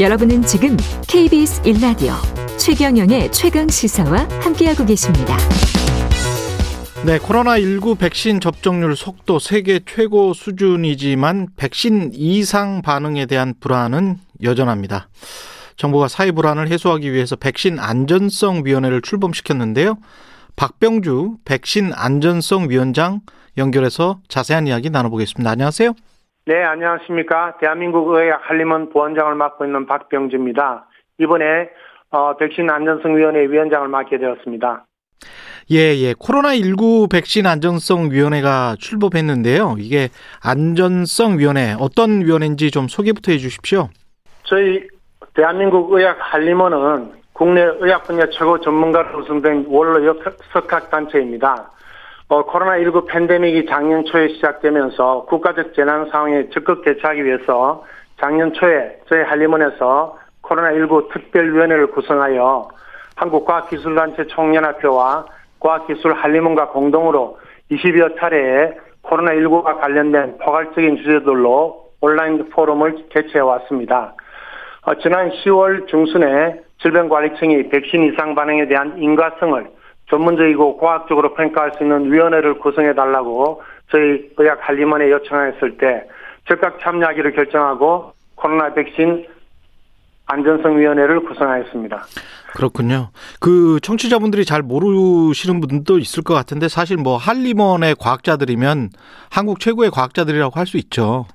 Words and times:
여러분은 0.00 0.40
지금 0.46 0.78
KBS 1.08 1.60
1라디오 1.60 2.14
최경영의 2.56 3.30
최강 3.32 3.68
시사와 3.68 4.26
함께하고 4.40 4.86
계십니다. 4.86 5.36
네, 7.04 7.18
코로나19 7.18 7.98
백신 7.98 8.40
접종률 8.40 8.96
속도 8.96 9.38
세계 9.38 9.78
최고 9.84 10.32
수준이지만 10.32 11.48
백신 11.56 12.12
이상 12.14 12.80
반응에 12.80 13.26
대한 13.26 13.52
불안은 13.60 14.16
여전합니다. 14.42 15.10
정부가 15.76 16.08
사회 16.08 16.30
불안을 16.32 16.68
해소하기 16.68 17.12
위해서 17.12 17.36
백신 17.36 17.78
안전성 17.78 18.62
위원회를 18.64 19.02
출범시켰는데요. 19.02 19.98
박병주 20.56 21.36
백신 21.44 21.92
안전성 21.94 22.70
위원장 22.70 23.20
연결해서 23.58 24.20
자세한 24.28 24.66
이야기 24.66 24.88
나눠보겠습니다. 24.88 25.50
안녕하세요. 25.50 25.92
네, 26.50 26.64
안녕하십니까. 26.64 27.58
대한민국 27.60 28.08
의학 28.08 28.40
한림원 28.42 28.90
부원장을 28.90 29.32
맡고 29.36 29.64
있는 29.64 29.86
박병주입니다. 29.86 30.84
이번에 31.20 31.70
어, 32.10 32.36
백신 32.38 32.68
안전성 32.68 33.16
위원회 33.16 33.42
위원장을 33.42 33.86
맡게 33.86 34.18
되었습니다. 34.18 34.84
예, 35.70 35.76
예. 35.76 36.12
코로나19 36.12 37.08
백신 37.08 37.46
안전성 37.46 38.10
위원회가 38.10 38.74
출범했는데요. 38.80 39.76
이게 39.78 40.08
안전성 40.42 41.38
위원회 41.38 41.76
어떤 41.78 42.22
위원회인지 42.22 42.72
좀 42.72 42.88
소개부터 42.88 43.30
해 43.30 43.38
주십시오. 43.38 43.88
저희 44.42 44.88
대한민국 45.34 45.92
의학 45.92 46.16
한림원은 46.18 47.12
국내 47.32 47.60
의학 47.78 48.02
분야 48.02 48.26
최고 48.28 48.60
전문가로 48.60 49.20
구성된 49.20 49.66
원로 49.68 50.04
역석학 50.04 50.90
단체입니다. 50.90 51.70
어, 52.30 52.46
코로나19 52.46 53.08
팬데믹이 53.08 53.66
작년 53.66 54.04
초에 54.04 54.28
시작되면서 54.28 55.24
국가적 55.28 55.74
재난 55.74 56.08
상황에 56.10 56.48
적극 56.50 56.84
대처하기 56.84 57.24
위해서 57.24 57.84
작년 58.20 58.52
초에 58.52 59.00
저희 59.08 59.24
한림원에서 59.24 60.16
코로나19 60.42 61.12
특별위원회를 61.12 61.88
구성하여 61.88 62.68
한국과학기술단체 63.16 64.28
총연합회와 64.28 65.26
과학기술 65.58 66.12
한림원과 66.12 66.68
공동으로 66.68 67.36
20여 67.72 68.20
차례의 68.20 68.78
코로나19가 69.02 69.80
관련된 69.80 70.38
포괄적인 70.38 70.98
주제들로 70.98 71.90
온라인 72.00 72.48
포럼을 72.50 73.06
개최해 73.08 73.40
왔습니다. 73.40 74.14
어, 74.82 74.94
지난 75.02 75.30
10월 75.30 75.88
중순에 75.88 76.60
질병관리청이 76.80 77.70
백신 77.70 78.04
이상 78.04 78.36
반응에 78.36 78.68
대한 78.68 78.96
인과성을 78.98 79.79
전문적이고 80.10 80.76
과학적으로 80.76 81.34
평가할 81.34 81.72
수 81.76 81.84
있는 81.84 82.12
위원회를 82.12 82.58
구성해 82.58 82.94
달라고 82.94 83.62
저희 83.90 84.30
의학 84.36 84.58
한림원에 84.60 85.10
요청했을 85.10 85.78
때 85.78 86.04
즉각 86.48 86.78
참여하기로 86.80 87.32
결정하고 87.32 88.12
코로나 88.34 88.72
백신 88.74 89.26
안전성위원회를 90.26 91.24
구성하였습니다. 91.24 92.04
그렇군요. 92.54 93.10
그 93.40 93.78
청취자분들이 93.82 94.44
잘 94.44 94.62
모르시는 94.62 95.60
분도 95.60 95.98
있을 95.98 96.22
것 96.22 96.34
같은데 96.34 96.68
사실 96.68 96.96
뭐 96.96 97.16
한림원의 97.16 97.96
과학자들이면 97.96 98.90
한국 99.30 99.60
최고의 99.60 99.90
과학자들이라고 99.90 100.58
할 100.58 100.66
수 100.66 100.76
있죠. 100.78 101.26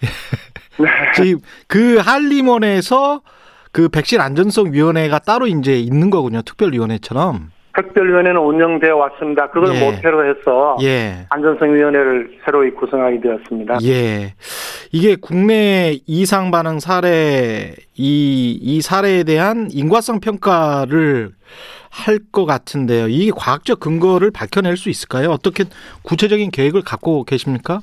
네. 0.78 0.88
지금 1.14 1.40
그 1.66 1.96
한림원에서 1.96 3.22
그 3.72 3.88
백신 3.88 4.20
안전성 4.20 4.72
위원회가 4.72 5.18
따로 5.18 5.46
이제 5.46 5.78
있는 5.78 6.10
거군요. 6.10 6.42
특별위원회처럼. 6.42 7.50
특별위원회는 7.76 8.40
운영되어 8.40 8.96
왔습니다. 8.96 9.50
그걸 9.50 9.74
예. 9.74 9.80
모태로 9.80 10.28
해서 10.28 10.76
예. 10.82 11.26
안전성위원회를 11.30 12.38
새로이 12.44 12.70
구성하게 12.72 13.20
되었습니다. 13.20 13.78
예. 13.84 14.34
이게 14.92 15.16
국내 15.20 15.98
이상 16.06 16.50
반응 16.50 16.80
사례 16.80 17.74
이, 17.94 18.58
이 18.60 18.80
사례에 18.80 19.24
대한 19.24 19.68
인과성 19.70 20.20
평가를 20.20 21.30
할 21.90 22.18
것 22.32 22.44
같은데요. 22.44 23.08
이 23.08 23.30
과학적 23.30 23.80
근거를 23.80 24.30
밝혀낼 24.30 24.76
수 24.76 24.90
있을까요? 24.90 25.30
어떻게 25.30 25.64
구체적인 26.02 26.50
계획을 26.50 26.82
갖고 26.84 27.24
계십니까? 27.24 27.80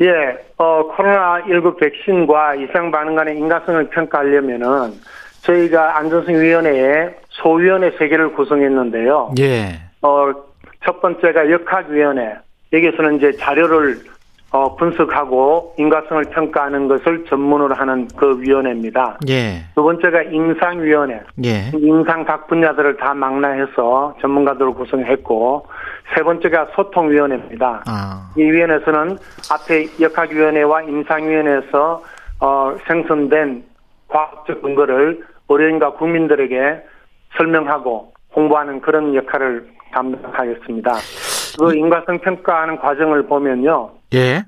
예, 0.00 0.08
어, 0.56 0.88
코로나19 0.96 1.78
백신과 1.78 2.56
이상 2.56 2.90
반응 2.90 3.14
간의 3.14 3.36
인과성을 3.38 3.88
평가하려면은 3.90 4.94
저희가 5.42 5.98
안전성위원회에 5.98 7.21
소위원회 7.32 7.92
세 7.98 8.08
개를 8.08 8.32
구성했는데요. 8.34 9.34
예. 9.40 9.80
어, 10.02 10.32
첫 10.84 11.00
번째가 11.00 11.50
역학위원회. 11.50 12.36
여기서는 12.72 13.16
이제 13.16 13.32
자료를 13.32 13.98
어, 14.50 14.76
분석하고 14.76 15.74
인과성을 15.78 16.24
평가하는 16.24 16.86
것을 16.86 17.24
전문으로 17.24 17.74
하는 17.74 18.06
그 18.16 18.38
위원회입니다. 18.38 19.18
예. 19.30 19.64
두 19.74 19.82
번째가 19.82 20.24
임상위원회. 20.24 21.22
예. 21.44 21.70
임상 21.74 22.24
각 22.26 22.48
분야들을 22.48 22.98
다 22.98 23.14
망라해서 23.14 24.14
전문가들을 24.20 24.74
구성했고, 24.74 25.66
세 26.14 26.22
번째가 26.22 26.68
소통위원회입니다. 26.74 27.84
아. 27.86 28.30
이 28.36 28.42
위원회에서는 28.42 29.16
앞에 29.50 29.86
역학위원회와 29.98 30.82
임상위원회에서 30.82 32.02
어, 32.40 32.76
생성된 32.86 33.64
과학적 34.08 34.60
근거를 34.60 35.24
의료인과 35.48 35.92
국민들에게 35.92 36.82
설명하고 37.36 38.12
홍보하는 38.34 38.80
그런 38.80 39.14
역할을 39.14 39.66
담당하겠습니다. 39.92 40.94
그 41.58 41.74
인과성 41.74 42.18
평가하는 42.18 42.78
과정을 42.78 43.26
보면요. 43.26 43.90
예. 44.14 44.42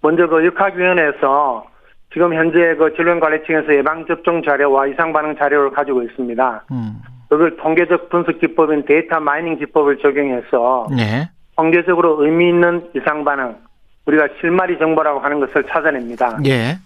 먼저 0.00 0.26
그 0.26 0.44
역학위원회에서 0.46 1.66
지금 2.12 2.34
현재 2.34 2.74
그 2.76 2.94
질병관리청에서 2.94 3.74
예방접종 3.74 4.42
자료와 4.42 4.86
이상반응 4.86 5.36
자료를 5.36 5.70
가지고 5.72 6.02
있습니다. 6.02 6.64
음. 6.70 7.02
그걸 7.28 7.56
통계적 7.56 8.08
분석 8.10 8.38
기법인 8.38 8.84
data 8.84 9.18
mining 9.18 9.58
기법을 9.58 9.98
적용해서 9.98 10.86
네. 10.96 11.28
통계적으로 11.56 12.22
의미 12.24 12.48
있는 12.48 12.88
이상반응, 12.94 13.56
우리가 14.06 14.28
실마리 14.40 14.78
정보라고 14.78 15.20
하는 15.20 15.40
것을 15.40 15.64
찾아냅니다. 15.64 16.38
예. 16.46 16.76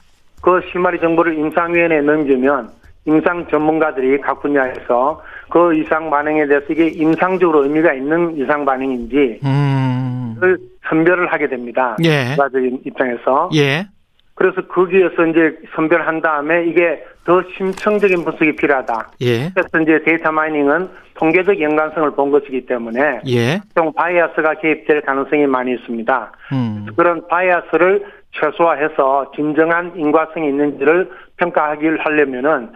그 0.40 0.60
실마리 0.70 0.98
정보를 1.00 1.36
임상위원회에 1.36 2.00
넘기면 2.00 2.70
임상 3.08 3.46
전문가들이 3.50 4.20
각 4.20 4.42
분야에서 4.42 5.22
그 5.48 5.74
이상 5.74 6.10
반응에 6.10 6.46
대해서 6.46 6.66
이게 6.68 6.88
임상적으로 6.88 7.64
의미가 7.64 7.94
있는 7.94 8.36
이상 8.36 8.64
반응인지 8.64 9.40
음. 9.44 10.36
를 10.40 10.58
선별을 10.88 11.32
하게 11.32 11.48
됩니다. 11.48 11.96
예. 12.04 12.36
과적인 12.36 12.82
입장에서. 12.84 13.50
예. 13.54 13.86
그래서 14.34 14.64
거기에서 14.68 15.26
이제 15.26 15.58
선별한 15.74 16.22
다음에 16.22 16.64
이게 16.66 17.02
더 17.24 17.42
심층적인 17.56 18.24
분석이 18.24 18.54
필요하다. 18.54 19.10
예. 19.22 19.50
그래서 19.50 19.80
이제 19.82 20.00
data 20.04 20.30
mining은 20.30 20.88
통계적 21.14 21.60
연관성을 21.60 22.12
본 22.12 22.30
것이기 22.30 22.66
때문에 22.66 23.20
예. 23.26 23.60
좀 23.74 23.92
bias가 23.92 24.54
개입될 24.60 25.00
가능성이 25.00 25.46
많이 25.46 25.74
있습니다. 25.74 26.32
음. 26.52 26.86
그런 26.96 27.26
bias를 27.26 28.04
최소화해서 28.32 29.32
진정한 29.34 29.92
인과성이 29.96 30.48
있는지를 30.48 31.10
평가하기를 31.36 32.04
하려면은 32.04 32.70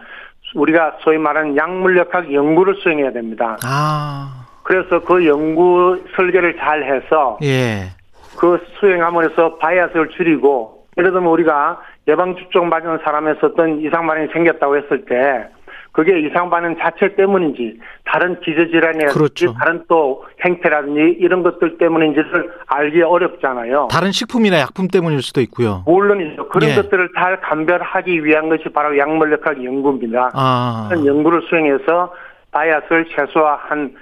우리가 0.55 0.97
소위 1.01 1.17
말하는 1.17 1.57
약물역학 1.57 2.33
연구를 2.33 2.75
수행해야 2.75 3.11
됩니다. 3.11 3.57
아. 3.65 4.45
그래서 4.63 4.99
그 4.99 5.25
연구 5.27 6.01
설계를 6.15 6.57
잘 6.57 6.83
해서 6.83 7.37
예. 7.43 7.89
그 8.37 8.59
수행함으로써 8.79 9.57
bias를 9.57 10.09
줄이고 10.09 10.85
예를 10.97 11.11
들면 11.11 11.29
우리가 11.29 11.81
예방접종 12.07 12.69
맞은 12.69 12.99
사람에서 13.03 13.47
어떤 13.47 13.79
이상 13.81 14.07
반응이 14.07 14.27
생겼다고 14.33 14.77
했을 14.77 15.05
때 15.05 15.47
그게 15.93 16.19
이상 16.19 16.49
반응 16.49 16.75
자체 16.79 17.15
때문인지 17.15 17.79
다른 18.03 18.39
기저질환이라든지 18.39 19.13
그렇죠. 19.13 19.53
다른 19.53 19.83
또 19.87 20.25
행태라든지 20.43 21.17
이런 21.19 21.43
것들 21.43 21.77
때문인지를 21.77 22.51
알기 22.65 23.03
어렵잖아요. 23.03 23.89
다른 23.91 24.11
식품이나 24.11 24.59
약품 24.59 24.87
때문일 24.87 25.21
수도 25.21 25.39
있고요. 25.41 25.83
물론이죠. 25.85 26.49
그런 26.49 26.71
예. 26.71 26.75
것들을 26.75 27.09
잘 27.15 27.39
감별하기 27.41 28.25
위한 28.25 28.49
것이 28.49 28.63
바로 28.73 28.97
약물역학 28.97 29.63
연구입니다. 29.63 30.31
아. 30.33 30.87
그런 30.89 31.05
연구를 31.05 31.43
수행해서 31.47 32.11
바이아스를 32.51 33.05
최소화한 33.15 33.93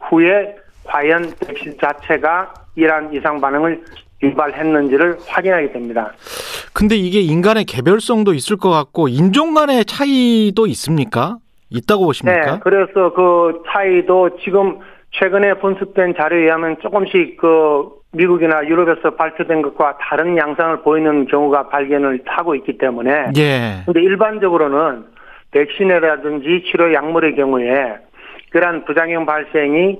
후에 0.00 0.54
과연 0.84 1.32
백신 1.44 1.76
자체가 1.80 2.54
이러한 2.76 3.12
이상 3.12 3.40
반응을 3.40 3.82
유발했는지를 4.22 5.18
확인하게 5.26 5.72
됩니다. 5.72 6.12
근데 6.72 6.96
이게 6.96 7.20
인간의 7.20 7.64
개별성도 7.64 8.34
있을 8.34 8.56
것 8.56 8.70
같고 8.70 9.08
인종 9.08 9.54
간의 9.54 9.84
차이도 9.84 10.66
있습니까? 10.68 11.36
있다고 11.70 12.06
보십니까? 12.06 12.54
네, 12.54 12.60
그래서 12.62 13.12
그 13.12 13.62
차이도 13.66 14.38
지금 14.44 14.78
최근에 15.12 15.54
분석된 15.54 16.14
자료에 16.16 16.42
의하면 16.42 16.76
조금씩 16.80 17.36
그 17.38 18.02
미국이나 18.12 18.66
유럽에서 18.66 19.14
발표된 19.14 19.62
것과 19.62 19.96
다른 19.98 20.36
양상을 20.36 20.82
보이는 20.82 21.26
경우가 21.26 21.68
발견을 21.68 22.22
하고 22.26 22.54
있기 22.54 22.78
때문에. 22.78 23.30
예. 23.36 23.82
근데 23.86 24.02
일반적으로는 24.02 25.06
백신이라든지 25.50 26.64
치료 26.70 26.92
약물의 26.92 27.36
경우에 27.36 27.96
그러한 28.50 28.84
부작용 28.84 29.24
발생이 29.24 29.98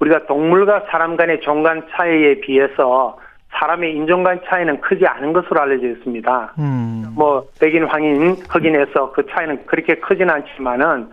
우리가 0.00 0.26
동물과 0.26 0.84
사람 0.90 1.16
간의 1.16 1.40
종간 1.40 1.86
차이에 1.90 2.40
비해서 2.40 3.16
사람의 3.64 3.94
인종 3.94 4.22
간 4.22 4.40
차이는 4.46 4.80
크지 4.80 5.06
않은 5.06 5.32
것으로 5.32 5.60
알려져 5.62 5.88
있습니다. 5.88 6.54
음. 6.58 7.06
뭐 7.14 7.46
백인, 7.58 7.84
황인, 7.84 8.36
흑인에서 8.48 9.12
그 9.12 9.24
차이는 9.30 9.64
그렇게 9.66 9.94
크지는 9.94 10.30
않지만은 10.34 11.08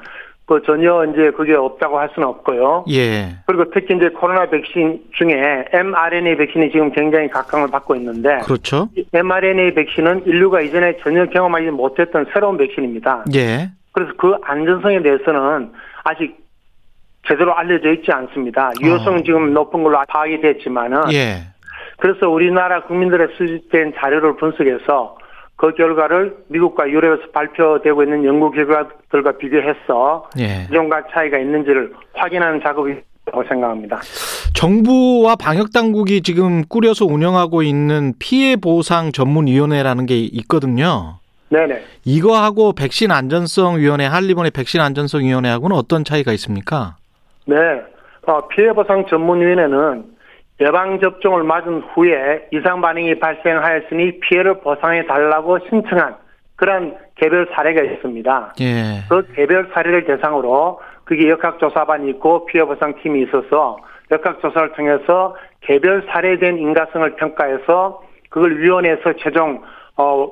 그 0.45 0.62
전혀 0.65 1.06
이제 1.06 1.31
그게 1.31 1.53
없다고 1.53 1.98
할 1.98 2.09
수는 2.13 2.27
없고요. 2.27 2.86
예. 2.89 3.38
그리고 3.45 3.65
특히 3.74 3.95
이제 3.95 4.09
코로나 4.09 4.48
백신 4.48 5.01
중에 5.13 5.65
mRNA 5.71 6.36
백신이 6.36 6.71
지금 6.71 6.92
굉장히 6.92 7.30
각광을 7.30 7.69
받고 7.69 7.95
있는데 7.95 8.39
그렇죠. 8.39 8.89
이 8.97 9.06
mRNA 9.13 9.74
백신은 9.74 10.25
인류가 10.25 10.59
이전에 10.59 10.97
전혀 11.04 11.25
경험하지 11.27 11.68
못했던 11.68 12.25
새로운 12.33 12.57
백신입니다. 12.57 13.25
예. 13.33 13.69
그래서 13.94 14.12
그 14.18 14.36
안전성에 14.44 15.01
대해서는 15.01 15.71
아직 16.04 16.38
제대로 17.27 17.56
알려져 17.56 17.92
있지 17.92 18.12
않습니다. 18.12 18.71
유효성은 18.81 19.19
어. 19.19 19.24
지금 19.24 19.54
높은 19.54 19.83
걸로 19.83 20.04
파악이 20.09 20.42
됐지만은 20.42 21.13
예. 21.13 21.50
그래서 22.01 22.27
우리나라 22.27 22.83
국민들의 22.83 23.27
수집된 23.38 23.94
자료를 23.95 24.36
분석해서 24.38 25.18
그 25.56 25.71
결과를 25.75 26.36
미국과 26.48 26.89
유럽에서 26.89 27.30
발표되고 27.31 28.01
있는 28.01 28.25
연구 28.25 28.50
결과들과 28.50 29.38
비교해서 29.38 30.27
예. 30.39 30.65
인종과 30.68 31.03
차이가 31.12 31.38
있는지를 31.38 31.94
확인하는 32.15 32.59
작업이 32.62 32.95
라고 33.27 33.44
생각합니다. 33.44 34.00
정부와 34.56 35.36
방역 35.36 35.71
당국이 35.71 36.24
지금 36.24 36.63
꾸려서 36.68 37.06
운영하고 37.06 37.62
있는 37.62 38.13
피해 38.18 38.56
보상 38.56 39.12
전문 39.12 39.45
위원회라는 39.45 40.07
게 40.07 40.18
있거든요. 40.18 41.19
네네. 41.50 41.83
이거하고 42.04 42.74
백신 42.74 43.12
안전성 43.12 43.77
위원회 43.77 44.07
한리본의 44.07 44.50
백신 44.51 44.81
안전성 44.81 45.21
위원회하고는 45.21 45.75
어떤 45.75 46.04
차이가 46.04 46.31
있습니까? 46.31 46.95
네. 47.45 47.56
어, 48.25 48.47
피해 48.47 48.74
보상 48.74 49.06
전문 49.07 49.42
위원회는 49.42 50.10
예방접종을 50.61 51.43
맞은 51.43 51.81
후에 51.93 52.47
이상 52.51 52.81
반응이 52.81 53.19
발생하였으니 53.19 54.19
피해를 54.19 54.59
보상해 54.61 55.05
달라고 55.07 55.57
신청한 55.67 56.15
그런 56.55 56.95
개별 57.15 57.47
사례가 57.53 57.81
있습니다. 57.81 58.53
예. 58.61 59.03
그 59.09 59.25
개별 59.33 59.71
사례를 59.73 60.05
대상으로 60.05 60.79
그게 61.03 61.29
역학조사반이 61.29 62.11
있고 62.11 62.45
피해보상팀이 62.45 63.23
있어서 63.23 63.77
역학조사를 64.11 64.73
통해서 64.73 65.35
개별 65.61 66.05
사례된 66.11 66.59
인가성을 66.59 67.15
평가해서 67.15 68.03
그걸 68.29 68.59
위원회에서 68.59 69.13
최종 69.17 69.63
어, 69.97 70.29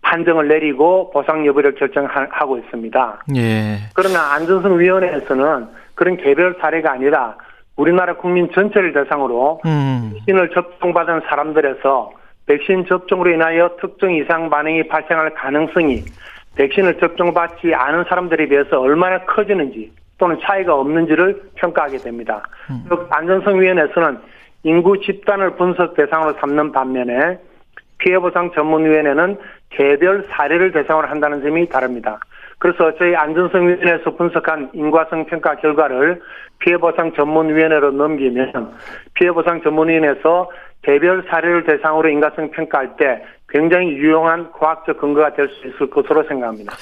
판정을 0.00 0.48
내리고 0.48 1.10
보상 1.10 1.44
여부를 1.44 1.74
결정하고 1.74 2.58
있습니다. 2.58 3.24
예. 3.36 3.76
그러나 3.94 4.34
안전성위원회에서는 4.34 5.68
그런 5.94 6.16
개별 6.16 6.56
사례가 6.60 6.92
아니라 6.92 7.36
우리나라 7.76 8.16
국민 8.16 8.50
전체를 8.52 8.92
대상으로 8.92 9.60
음. 9.66 10.12
백신을 10.14 10.50
접종받은 10.50 11.22
사람들에서 11.28 12.12
백신 12.46 12.86
접종으로 12.86 13.30
인하여 13.30 13.76
특정 13.80 14.14
이상 14.14 14.48
반응이 14.48 14.88
발생할 14.88 15.34
가능성이 15.34 16.04
백신을 16.56 16.98
접종받지 16.98 17.74
않은 17.74 18.04
사람들에 18.08 18.46
비해서 18.48 18.80
얼마나 18.80 19.18
커지는지 19.24 19.92
또는 20.18 20.38
차이가 20.42 20.74
없는지를 20.74 21.50
평가하게 21.56 21.98
됩니다. 21.98 22.42
즉 22.88 23.06
안전성위원회에서는 23.10 24.18
인구 24.62 24.98
집단을 25.00 25.56
분석 25.56 25.94
대상으로 25.94 26.34
삼는 26.40 26.72
반면에 26.72 27.38
피해보상 27.98 28.52
전문위원회는 28.52 29.38
개별 29.70 30.26
사례를 30.30 30.72
대상으로 30.72 31.08
한다는 31.08 31.42
점이 31.42 31.68
다릅니다. 31.68 32.18
그래서 32.58 32.90
저희 32.98 33.14
안전성위원회에서 33.14 34.16
분석한 34.16 34.70
인과성 34.74 35.26
평가 35.26 35.56
결과를 35.56 36.20
피해보상 36.58 37.12
전문위원회로 37.14 37.90
넘기면 37.92 38.72
피해보상 39.14 39.62
전문위원회에서 39.62 40.50
개별 40.82 41.24
사례를 41.28 41.64
대상으로 41.64 42.08
인과성 42.08 42.50
평가할 42.52 42.96
때 42.96 43.22
굉장히 43.48 43.88
유용한 43.88 44.50
과학적 44.52 44.98
근거가 44.98 45.34
될 45.34 45.48
수 45.48 45.68
있을 45.68 45.90
것으로 45.90 46.24
생각합니다. 46.28 46.72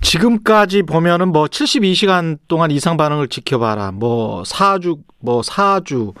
지금까지 0.00 0.82
보면은 0.82 1.28
뭐 1.28 1.44
72시간 1.44 2.36
동안 2.48 2.70
이상 2.70 2.96
반응을 2.96 3.28
지켜봐라. 3.28 3.92
뭐 3.92 4.42
4주, 4.42 4.98
뭐 5.22 5.40
4주, 5.40 6.12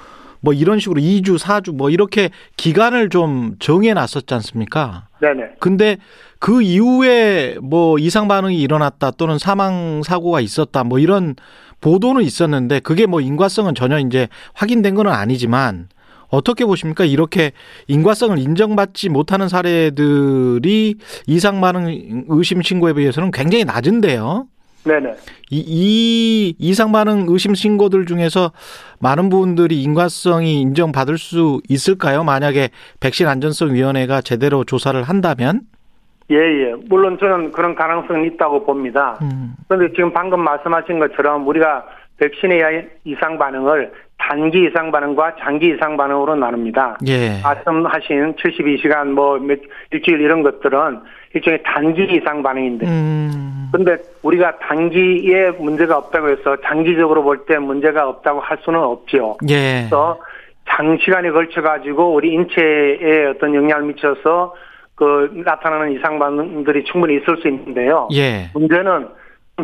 뭐 0.42 0.52
이런 0.52 0.78
식으로 0.78 1.00
2주, 1.00 1.38
4주 1.38 1.74
뭐 1.74 1.88
이렇게 1.88 2.30
기간을 2.56 3.08
좀 3.08 3.54
정해 3.58 3.94
놨었지 3.94 4.34
않습니까? 4.34 5.06
네네. 5.20 5.54
근데 5.60 5.96
그 6.38 6.60
이후에 6.60 7.56
뭐 7.62 7.98
이상 7.98 8.28
반응이 8.28 8.60
일어났다 8.60 9.12
또는 9.12 9.38
사망 9.38 10.02
사고가 10.02 10.40
있었다 10.40 10.84
뭐 10.84 10.98
이런 10.98 11.36
보도는 11.80 12.22
있었는데 12.22 12.80
그게 12.80 13.06
뭐 13.06 13.20
인과성은 13.20 13.74
전혀 13.74 13.98
이제 13.98 14.28
확인된 14.54 14.94
건 14.94 15.06
아니지만 15.06 15.88
어떻게 16.28 16.64
보십니까? 16.64 17.04
이렇게 17.04 17.52
인과성을 17.88 18.38
인정받지 18.38 19.10
못하는 19.10 19.48
사례들이 19.48 20.96
이상 21.26 21.60
반응 21.60 22.24
의심 22.28 22.62
신고에 22.62 22.94
비해서는 22.94 23.30
굉장히 23.30 23.64
낮은데요. 23.64 24.46
네네. 24.84 25.14
이, 25.50 25.64
이 25.66 26.54
이상 26.58 26.92
반응 26.92 27.26
의심 27.28 27.54
신고들 27.54 28.06
중에서 28.06 28.52
많은 29.00 29.28
부분들이 29.28 29.82
인과성이 29.82 30.60
인정받을 30.60 31.18
수 31.18 31.60
있을까요? 31.68 32.24
만약에 32.24 32.70
백신 33.00 33.26
안전성 33.26 33.74
위원회가 33.74 34.20
제대로 34.20 34.64
조사를 34.64 35.00
한다면? 35.02 35.62
예, 36.30 36.36
예. 36.36 36.74
물론 36.88 37.18
저는 37.18 37.52
그런 37.52 37.74
가능성은 37.74 38.24
있다고 38.32 38.64
봅니다. 38.64 39.18
음. 39.22 39.54
그런데 39.68 39.92
지금 39.94 40.12
방금 40.12 40.40
말씀하신 40.40 40.98
것처럼 40.98 41.46
우리가 41.46 41.84
백신에 42.18 42.54
의한 42.54 42.90
이상 43.04 43.38
반응을 43.38 43.92
단기 44.16 44.64
이상 44.64 44.92
반응과 44.92 45.36
장기 45.40 45.70
이상 45.74 45.96
반응으로 45.96 46.36
나눕니다. 46.36 46.98
예. 47.08 47.40
말씀하신 47.42 48.36
72시간 48.36 49.08
뭐 49.08 49.38
몇, 49.38 49.58
일주일 49.90 50.20
이런 50.20 50.42
것들은 50.42 51.00
일종의 51.34 51.62
단기 51.64 52.04
이상 52.14 52.42
반응인데. 52.42 52.86
음. 52.86 53.61
근데 53.72 53.96
우리가 54.22 54.58
단기에 54.58 55.50
문제가 55.52 55.96
없다고 55.96 56.28
해서 56.30 56.56
장기적으로 56.64 57.22
볼 57.22 57.44
때 57.46 57.58
문제가 57.58 58.08
없다고 58.08 58.40
할 58.40 58.58
수는 58.62 58.78
없지요. 58.78 59.36
예. 59.48 59.80
그래서 59.80 60.18
장시간에 60.68 61.30
걸쳐 61.30 61.62
가지고 61.62 62.14
우리 62.14 62.32
인체에 62.34 63.26
어떤 63.26 63.54
영향을 63.54 63.84
미쳐서 63.86 64.54
그 64.94 65.30
나타나는 65.44 65.92
이상 65.92 66.18
반응들이 66.18 66.84
충분히 66.84 67.16
있을 67.16 67.36
수 67.38 67.48
있는데요. 67.48 68.08
예. 68.12 68.50
문제는 68.54 69.08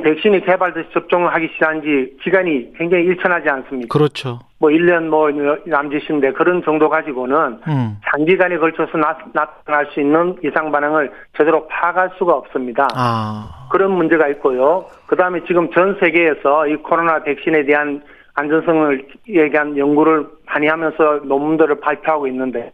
백신이 0.02 0.44
개발돼서 0.44 0.90
접종을 0.90 1.32
하기 1.34 1.48
시작한 1.54 1.82
지 1.82 2.16
기간이 2.22 2.72
굉장히 2.76 3.04
일천하지 3.04 3.48
않습니까? 3.48 3.96
그렇죠. 3.96 4.40
뭐 4.58 4.70
1년 4.70 5.08
뭐 5.08 5.30
남짓인데 5.66 6.32
그런 6.32 6.62
정도 6.64 6.88
가지고는 6.88 7.60
음. 7.68 7.96
장기간에 8.10 8.58
걸쳐서 8.58 8.98
나, 8.98 9.16
나타날 9.32 9.86
수 9.92 10.00
있는 10.00 10.36
이상 10.44 10.72
반응을 10.72 11.12
제대로 11.36 11.66
파악할 11.68 12.10
수가 12.18 12.34
없습니다. 12.34 12.88
아. 12.94 13.68
그런 13.70 13.92
문제가 13.92 14.28
있고요. 14.28 14.86
그 15.06 15.16
다음에 15.16 15.40
지금 15.46 15.70
전 15.72 15.96
세계에서 16.00 16.66
이 16.66 16.76
코로나 16.76 17.22
백신에 17.22 17.64
대한 17.64 18.02
안전성을 18.34 19.06
얘기한 19.28 19.76
연구를 19.76 20.26
많이 20.46 20.68
하면서 20.68 21.20
논문들을 21.24 21.80
발표하고 21.80 22.26
있는데 22.28 22.72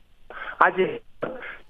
아직 0.58 1.02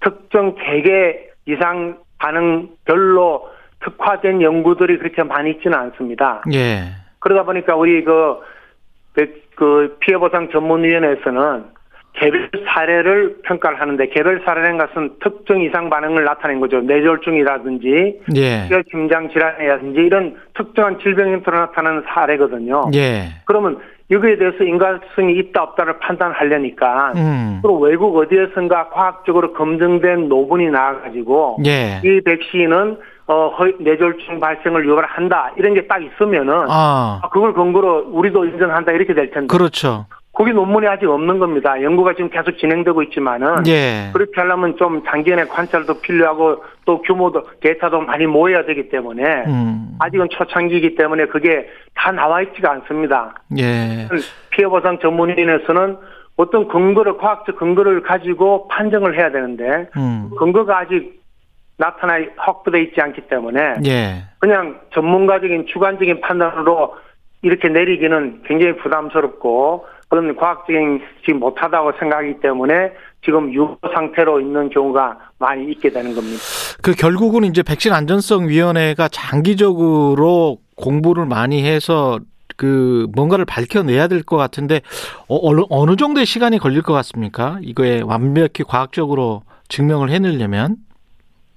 특정 0.01 0.55
개개 0.55 1.27
이상 1.45 1.97
반응별로 2.19 3.49
특화된 3.85 4.41
연구들이 4.41 4.97
그렇게 4.97 5.23
많이 5.23 5.51
있지는 5.51 5.77
않습니다. 5.77 6.43
예. 6.53 6.85
그러다 7.19 7.43
보니까 7.43 7.75
우리 7.75 8.03
그, 8.03 8.39
그 9.55 9.97
피해보상 9.99 10.49
전문위원회에서는 10.51 11.75
개별 12.13 12.49
사례를 12.65 13.37
평가를 13.43 13.79
하는데 13.79 14.07
개별 14.07 14.41
사례라는 14.45 14.77
것은 14.77 15.09
특정 15.21 15.61
이상 15.61 15.89
반응을 15.89 16.23
나타낸 16.23 16.59
거죠. 16.59 16.81
뇌졸중이라든지 16.81 18.21
예. 18.35 18.67
뼈 18.69 18.81
심장 18.89 19.29
질환이라든지 19.29 19.99
이런 19.99 20.35
특정한 20.53 20.99
질병 20.99 21.31
형태로 21.31 21.57
나타나는 21.57 22.03
사례거든요. 22.07 22.89
예. 22.95 23.27
그러면 23.45 23.79
여기에 24.11 24.37
대해서 24.37 24.63
인과성이 24.63 25.37
있다 25.39 25.63
없다를 25.63 25.99
판단하려니까 25.99 27.13
음. 27.15 27.59
또 27.63 27.79
외국 27.79 28.15
어디에선가 28.15 28.89
과학적으로 28.89 29.53
검증된 29.53 30.29
노분이 30.29 30.67
나와가지고 30.69 31.57
예. 31.65 32.01
이 32.03 32.21
백신은 32.21 32.97
어, 33.27 33.47
허- 33.57 33.71
뇌졸중 33.79 34.39
발생을 34.39 34.87
유발한다 34.87 35.53
이런 35.57 35.73
게 35.73 35.87
딱 35.87 36.01
있으면은 36.03 36.53
아. 36.69 37.19
아, 37.23 37.29
그걸 37.29 37.53
근거로 37.53 38.07
우리도 38.11 38.45
인정한다 38.45 38.91
이렇게 38.91 39.13
될 39.13 39.31
텐데 39.31 39.47
그렇죠. 39.47 40.05
거기 40.31 40.51
논문이 40.51 40.85
아직 40.85 41.09
없는 41.09 41.39
겁니다. 41.39 41.81
연구가 41.81 42.13
지금 42.13 42.29
계속 42.29 42.57
진행되고 42.57 43.01
있지만은 43.03 43.65
예. 43.67 44.09
그렇게 44.11 44.33
하려면 44.41 44.75
좀 44.75 45.01
장기간의 45.05 45.47
관찰도 45.47 46.01
필요하고 46.01 46.61
또 46.83 47.01
규모도 47.03 47.43
데이터도 47.61 48.01
많이 48.01 48.25
모여야 48.27 48.65
되기 48.65 48.89
때문에 48.89 49.23
음. 49.47 49.95
아직은 49.99 50.27
초창기이기 50.31 50.95
때문에 50.95 51.27
그게 51.27 51.69
다 51.95 52.11
나와 52.11 52.41
있지가 52.41 52.69
않습니다. 52.69 53.33
예. 53.57 54.09
피해 54.49 54.67
보상 54.67 54.99
전문위원회에서는 54.99 55.97
어떤 56.35 56.67
근거를 56.67 57.17
과학적 57.17 57.55
근거를 57.55 58.01
가지고 58.01 58.67
판정을 58.67 59.17
해야 59.17 59.31
되는데 59.31 59.87
음. 59.95 60.29
근거가 60.37 60.79
아직 60.79 61.23
나타나 61.77 62.15
확보돼 62.37 62.81
있지 62.83 63.01
않기 63.01 63.21
때문에 63.27 63.75
예. 63.85 64.23
그냥 64.39 64.79
전문가적인 64.93 65.67
주관적인 65.67 66.21
판단으로 66.21 66.95
이렇게 67.41 67.67
내리기는 67.67 68.43
굉장히 68.47 68.75
부담스럽고 68.77 69.85
그런 70.09 70.35
과학적인 70.35 71.01
지금 71.25 71.39
못하다고 71.39 71.93
생각하기 71.99 72.39
때문에 72.41 72.93
지금 73.23 73.51
유보 73.53 73.77
상태로 73.93 74.39
있는 74.39 74.69
경우가 74.69 75.17
많이 75.39 75.69
있게 75.71 75.89
되는 75.89 76.13
겁니다. 76.13 76.37
그 76.81 76.93
결국은 76.93 77.43
이제 77.43 77.63
백신 77.63 77.91
안전성 77.91 78.47
위원회가 78.47 79.07
장기적으로 79.09 80.57
공부를 80.75 81.25
많이 81.25 81.65
해서 81.65 82.19
그 82.57 83.07
뭔가를 83.15 83.45
밝혀내야 83.45 84.07
될 84.07 84.23
것 84.23 84.37
같은데 84.37 84.81
어, 85.27 85.37
어느 85.41 85.61
어느 85.69 85.95
정도의 85.95 86.25
시간이 86.25 86.57
걸릴 86.57 86.81
것 86.81 86.93
같습니까? 86.93 87.57
이거에 87.61 88.01
완벽히 88.01 88.63
과학적으로 88.63 89.43
증명을 89.67 90.09
해내려면 90.09 90.77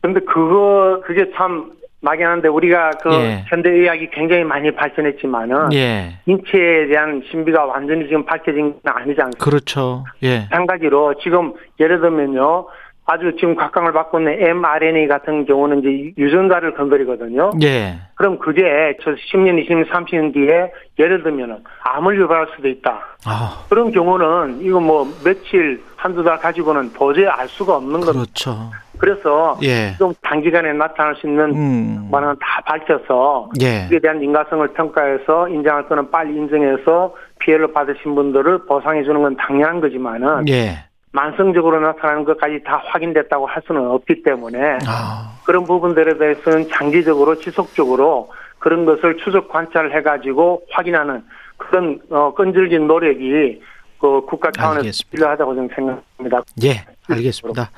근데 0.01 0.21
그거 0.21 1.01
그게 1.05 1.31
참 1.37 1.73
막연한데 2.01 2.49
우리가 2.49 2.91
그 3.03 3.13
예. 3.13 3.45
현대 3.49 3.71
의학이 3.71 4.11
굉장히 4.13 4.45
많이 4.45 4.71
발전했지만은 4.71 5.73
예 5.73 6.21
인체에 6.27 6.87
대한 6.87 7.23
신비가 7.29 7.65
완전히 7.65 8.07
지금 8.07 8.25
밝혀진 8.25 8.73
건 8.73 8.81
아니지 8.85 9.21
않습니까? 9.21 9.45
그렇죠 9.45 10.05
예 10.23 10.47
마찬가지로 10.51 11.15
지금 11.23 11.55
예를 11.81 12.01
들면요. 12.01 12.67
아주 13.11 13.33
지금 13.37 13.57
각광을 13.57 13.93
받고 13.93 14.19
있는 14.19 14.35
mRNA 14.39 15.09
같은 15.09 15.47
경우는 15.47 15.79
이제 15.81 16.13
유전자를 16.19 16.75
건드리거든요. 16.75 17.53
예. 17.63 17.99
그럼 18.15 18.39
그게 18.39 18.63
저 19.03 19.13
10년, 19.13 19.67
20년, 19.67 19.89
30년 19.89 20.35
뒤에 20.35 20.71
예를 20.99 21.23
들면은 21.23 21.65
암을 21.85 22.21
유발할 22.21 22.49
수도 22.55 22.69
있다. 22.69 23.01
아 23.25 23.65
그런 23.71 23.91
경우는 23.93 24.61
이거 24.61 24.79
뭐 24.79 25.07
며칠, 25.25 25.83
한두 25.97 26.23
달 26.23 26.39
가지고는 26.39 26.93
도저히 26.93 27.27
알 27.27 27.49
수가 27.49 27.77
없는 27.77 27.93
겁니다. 28.01 28.13
그렇죠 28.13 28.71
그래서 28.99 29.57
예 29.63 29.95
좀 29.99 30.13
단기간에 30.23 30.75
나타날 30.75 31.15
수 31.17 31.27
있는 31.27 31.55
음. 31.55 32.09
반응은 32.11 32.35
다 32.41 32.61
밝혀서 32.67 33.51
예. 33.63 33.87
그에 33.89 34.01
대한 34.01 34.23
인가성을 34.23 34.69
평가해서 34.75 35.49
인정할 35.49 35.89
거는 35.89 36.11
빨리 36.11 36.35
인정해서 36.37 37.15
피해를 37.39 37.73
받으신 37.73 38.15
분들을 38.15 38.67
보상해 38.67 39.03
주는 39.05 39.23
건 39.23 39.35
당연한 39.37 39.81
거지만은 39.81 40.47
예. 40.49 40.88
만성적으로 41.13 41.81
나타나는 41.81 42.25
것까지 42.25 42.63
다 42.65 42.83
확인됐다고 42.85 43.47
할 43.47 43.63
수는 43.67 43.89
없기 43.91 44.23
때문에 44.23 44.79
아, 44.87 45.39
그런 45.45 45.65
부분들에 45.65 46.19
대해서는 46.19 46.69
장기적으로 46.69 47.37
지속적으로 47.37 48.31
그런 48.59 48.85
것을 48.85 49.17
추적 49.19 49.49
관찰을 49.49 49.97
해가지고 49.97 50.63
확인하는 50.71 51.25
그런 51.57 52.01
어, 52.11 52.35
끈질긴 52.35 52.87
노력이 52.87 53.61
그 54.01 54.21
국가 54.27 54.51
차원에서 54.53 54.81
알겠습니다. 54.81 55.11
필요하다고 55.11 55.55
저는 55.55 55.69
생각합니다. 55.75 56.43
예, 56.63 56.85
알겠습니다. 57.13 57.71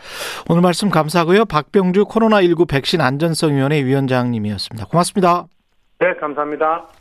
오늘 0.51 0.63
말씀 0.63 0.91
감사하고요. 0.91 1.47
박병주 1.47 2.05
코로나19 2.05 2.69
백신 2.69 3.01
안전성위원회 3.01 3.85
위원장님이었습니다. 3.85 4.87
고맙습니다. 4.87 5.47
네, 5.99 6.15
감사합니다. 6.17 7.00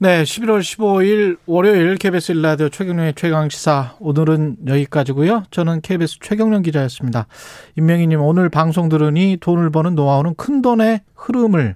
네, 0.00 0.22
11월 0.22 0.60
15일 0.60 1.38
월요일 1.44 1.96
KBS 1.96 2.30
일라디오 2.30 2.68
최경련의 2.68 3.14
최강 3.16 3.48
시사 3.48 3.96
오늘은 3.98 4.58
여기까지고요. 4.68 5.42
저는 5.50 5.80
KBS 5.80 6.18
최경련 6.20 6.62
기자였습니다. 6.62 7.26
임명희님 7.74 8.20
오늘 8.20 8.48
방송 8.48 8.88
들으니 8.88 9.38
돈을 9.40 9.70
버는 9.70 9.96
노하우는 9.96 10.36
큰 10.36 10.62
돈의 10.62 11.00
흐름을 11.16 11.74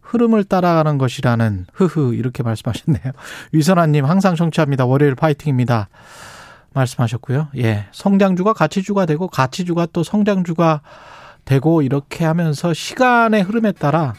흐름을 0.00 0.42
따라가는 0.42 0.98
것이라는 0.98 1.66
흐흐 1.72 2.16
이렇게 2.16 2.42
말씀하셨네요. 2.42 3.12
위선아님 3.52 4.06
항상 4.06 4.34
청취합니다. 4.34 4.84
월요일 4.84 5.14
파이팅입니다. 5.14 5.88
말씀하셨고요. 6.74 7.50
예, 7.58 7.86
성장주가 7.92 8.54
가치주가 8.54 9.06
되고 9.06 9.28
가치주가 9.28 9.86
또 9.92 10.02
성장주가 10.02 10.80
되고 11.44 11.82
이렇게 11.82 12.24
하면서 12.24 12.74
시간의 12.74 13.42
흐름에 13.42 13.70
따라 13.70 14.14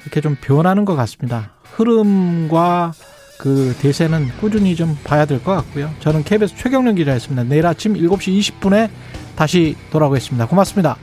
이렇게 0.00 0.22
좀 0.22 0.36
변하는 0.40 0.86
것 0.86 0.96
같습니다. 0.96 1.51
흐름과 1.74 2.92
그 3.38 3.74
대세는 3.80 4.28
꾸준히 4.40 4.76
좀 4.76 4.96
봐야 5.02 5.24
될 5.24 5.42
것 5.42 5.52
같고요. 5.56 5.90
저는 6.00 6.22
KBS 6.24 6.54
최경련 6.56 6.94
기자였습니다. 6.94 7.42
내일 7.44 7.66
아침 7.66 7.94
7시 7.94 8.38
20분에 8.60 8.88
다시 9.34 9.74
돌아오겠습니다. 9.90 10.46
고맙습니다. 10.46 10.96